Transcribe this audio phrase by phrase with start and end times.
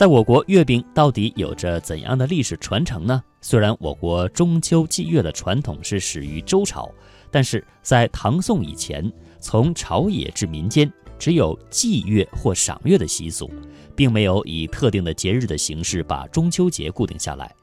[0.00, 3.22] 在我国，月饼到底有着怎样的历史传承呢？
[3.42, 6.90] 虽然我国中秋祭月的传统是始于周朝，
[7.30, 13.50] 但是在唐宋以前，从朝野至民间，只有祭月或赏月的习俗，
[13.94, 17.54] 并没有以特定的节日的形式把中秋节固定下来。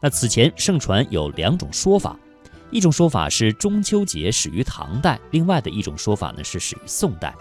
[0.00, 2.18] 那此前盛传有两种说法，
[2.70, 7.34] 一种说法是中秋节始于唐代，另外的一种说法呢是始于宋代。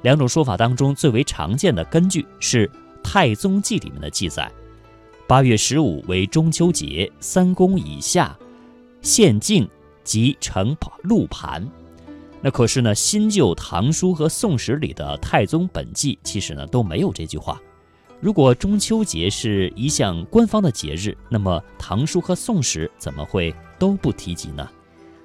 [0.00, 2.66] 两种说法当中最为常见的根据是。
[3.02, 4.50] 《太宗记》里面的记载，
[5.26, 8.36] 八月十五为中秋节，三公以下
[9.00, 9.68] 献镜
[10.04, 11.68] 即成鹿盘。
[12.40, 17.60] 那可是呢，新旧唐书和宋史里的《太宗本纪》其实呢都没有这句话。
[18.20, 24.68] 如果中秋节是一项官方的节日，那么唐书和宋史怎么会都不提及呢？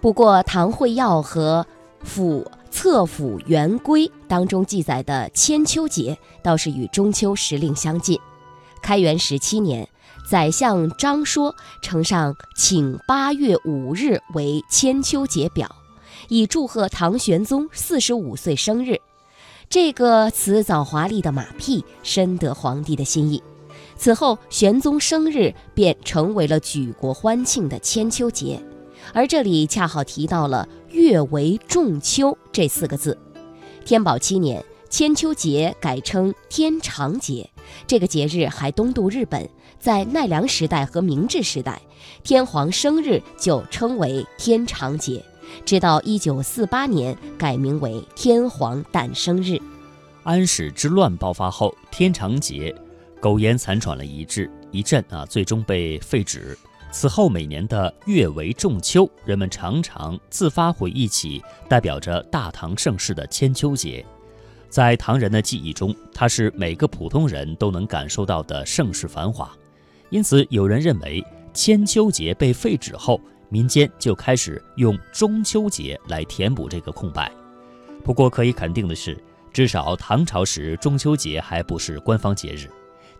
[0.00, 1.66] 不过，《唐会要》和
[2.02, 8.18] 府策府元规当中记载的千秋节倒是与中秋时令相近。
[8.82, 9.88] 开元十七年，
[10.30, 15.68] 宰相张说呈上请八月五日为千秋节表，
[16.28, 19.00] 以祝贺唐玄宗四十五岁生日。
[19.70, 23.42] 这个辞藻华丽的马屁深得皇帝的心意。
[23.96, 28.62] 此后，玄宗生日便成为了举国欢庆的千秋节。
[29.12, 33.16] 而这里恰好提到了“月为仲秋”这四个字。
[33.84, 37.48] 天宝七年，千秋节改称天长节。
[37.86, 41.80] 这个节日还东渡日本，在奈良时代和明治时代，
[42.24, 45.24] 天皇生日就称为天长节，
[45.64, 49.56] 直到一九四八年改名为天皇诞生日。
[50.24, 52.74] 安史之乱爆发后，天长节
[53.20, 56.58] 苟延残喘了一阵，一阵啊，最终被废止。
[56.90, 64.04] 此后每年的月为仲秋，人们常常自发回忆起代表着大唐盛世的千秋节。
[64.70, 69.50] 在唐人的记忆中，它是每个普通人都能感受到的盛世繁华。
[70.10, 71.22] 因此，有人认为
[71.52, 77.30] 千秋节被废止后，民间就开始用中秋节来填补这个空白。
[78.02, 79.16] 不过，可以肯定的是，
[79.52, 82.70] 至少唐朝时中秋节还不是官方节日，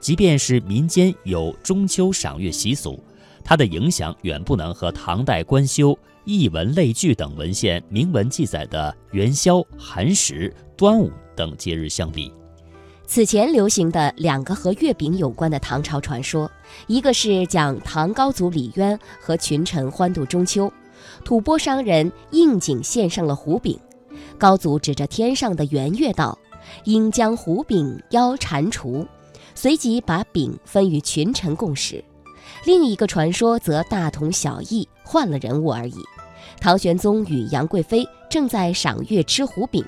[0.00, 3.02] 即便是民间有中秋赏月习俗。
[3.48, 12.30] 它的影响远不能和唐代官修艺文类聚等文献明文记载的元宵、寒食、端午等节日相比。
[13.06, 16.50] 此前流行的两个和月饼有关的唐朝传说，
[16.88, 20.70] 一个是讲唐高祖李渊和群臣欢度中秋，
[21.24, 23.80] 吐蕃商人应景献上了胡饼，
[24.36, 26.38] 高祖指着天上的圆月道
[26.84, 29.06] ：“应将胡饼邀蟾蜍。”
[29.56, 32.04] 随即把饼分与群臣共食。
[32.64, 35.96] 另一个传说则大同小异，换了人物而已。
[36.60, 39.84] 唐玄宗与杨贵妃正在赏月吃胡饼，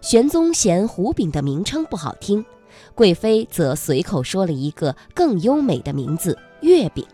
[0.00, 2.44] 玄宗嫌胡饼的名称不好听，
[2.94, 7.04] 贵妃则随口说了一个更优美的名字——月饼。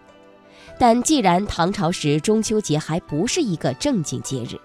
[0.79, 4.59] 但既然唐朝时中秋节还不是一个正经节日，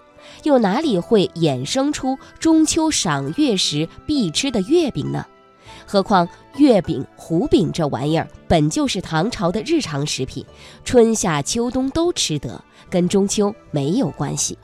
[0.44, 5.26] 又哪里会衍生出中秋赏月时必吃的月饼呢？
[5.92, 6.26] 何况
[6.56, 10.46] 月饼、胡饼这玩意儿本就是唐朝的日常食品，
[10.86, 14.58] 春夏秋冬都吃得，跟中秋没有关系。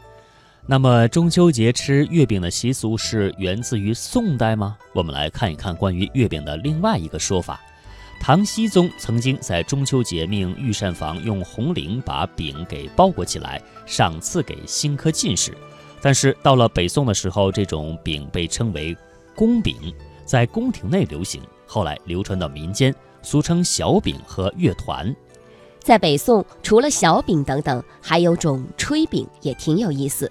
[0.66, 4.78] 那么中秋节吃月饼的习俗是源自于宋代吗？
[4.94, 7.60] 我们来看一看关于月饼的另外一个说法。
[8.22, 15.54] 唐僖宗曾经在中秋节命御膳房用红绫把饼给包裹起来，赏赐给新科进士。
[16.02, 18.96] 但是到了北宋的时候，这种饼被称为
[19.36, 19.76] 宫饼。
[20.28, 25.16] 在宫廷内流行，后来流传到民间，俗称小饼和乐团。
[25.80, 30.30] 在北宋，除了小饼等等，还有种炊饼，也挺有意思。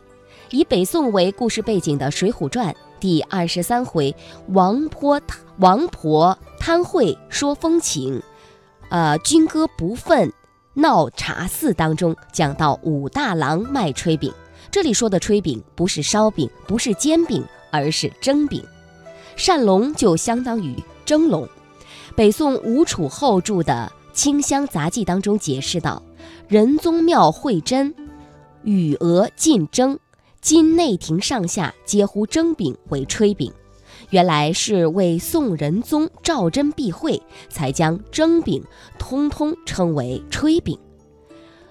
[0.51, 4.15] 以北宋为故事背景的《水浒传》第二十三回
[4.53, 5.19] “王婆
[5.61, 8.23] 王婆贪贿说风情，
[8.91, 10.31] 呃，军歌不忿
[10.75, 14.31] 闹茶肆”当中讲到武大郎卖炊饼。
[14.71, 18.63] 这里说的炊饼不是烧饼，不是煎饼，而是蒸饼。
[19.37, 20.75] 扇笼就相当于
[21.05, 21.49] 蒸笼。
[22.17, 26.03] 北宋吴楚后著的《清香杂记》当中解释道
[26.49, 27.95] ：“仁宗庙会真，
[28.65, 29.99] 与俄尽蒸，
[30.41, 33.53] 今内廷上下皆呼蒸饼为炊饼。
[34.11, 38.65] 原来是为宋仁宗赵祯避讳，才将蒸饼
[38.99, 40.79] 通通称为炊饼。”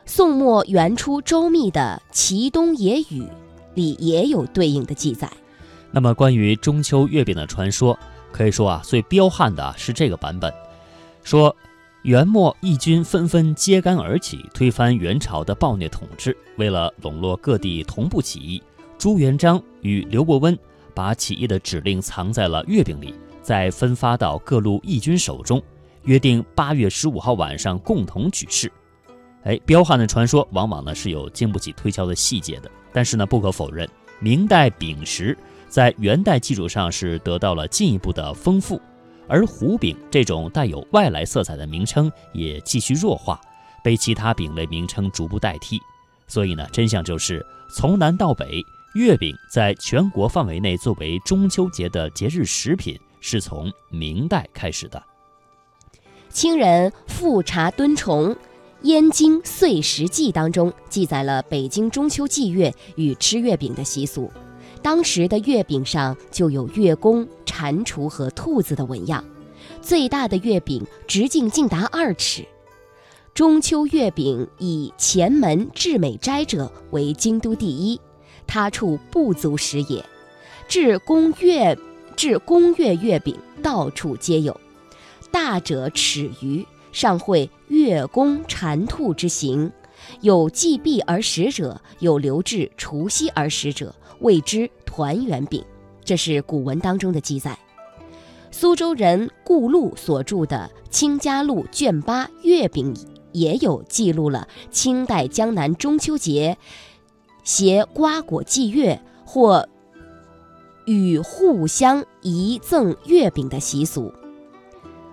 [0.05, 3.23] 宋末元初周密的《齐东野语》
[3.73, 5.31] 里也有对应的记载。
[5.95, 7.97] 那么，关于中秋月饼的传说，
[8.29, 10.53] 可以说啊，最彪悍的是这个版本。
[11.23, 11.55] 说
[12.01, 16.35] 元末义军纷纷揭竿而起，推翻元朝的暴虐统治。
[16.57, 18.61] 为了笼络各地同步起义，
[18.97, 20.59] 朱元璋与刘伯温
[20.93, 25.63] 把起义的指令藏在了月饼里，再分发到各路义军手中。
[26.03, 28.69] 约定八月十五号晚上共同举事。
[29.43, 33.87] 哎，彪悍的传说往往呢是有经不起推敲的细节的，但是呢不可否认，
[34.19, 38.81] 明代饼食在元代基础上是得到了进一步的丰富，
[39.27, 43.39] 而胡饼这种带有外来色彩的名称也继续弱化，
[43.83, 45.79] 被其他饼类名称逐步代替。
[46.27, 48.63] 所以呢，真相就是从南到北，
[48.95, 55.03] 月饼在全国范围内作为中秋节的节日食品，是从明代开始的。
[56.29, 58.33] 清人富察敦崇
[58.81, 64.31] 《燕京岁时记》当中记载了北京中秋祭月与吃月饼的习俗。
[64.85, 69.25] 当时的月饼上就有月宫、蟾蜍和兔子的纹样，
[69.81, 72.45] 最大的月饼直径竟达二尺。
[73.33, 77.99] 中秋月饼以前门至美斋者为京都第一，
[78.45, 80.05] 他处不足食也。
[80.67, 81.75] 至宫月
[82.15, 84.55] 至宫月月饼到处皆有，
[85.31, 89.71] 大者尺余，上绘月宫蟾兔之形，
[90.21, 95.63] 有祭毕而食者，有留至除夕而食者，谓之团圆饼。
[96.03, 97.57] 这是古文当中的记载。
[98.51, 102.93] 苏州人顾禄所著的《清嘉录》卷八月饼。
[103.35, 106.57] 也有记录了清代江南中秋节
[107.43, 109.67] 携瓜果祭月或
[110.85, 114.13] 与互相遗赠月饼的习俗，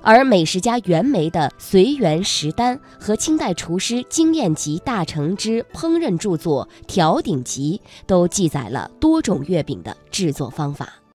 [0.03, 11.02] 而美食家袁枚的《随园食单》和清代厨师经验集大成之烹饪著作《调鼎集》都记载了多种月饼的制作方法。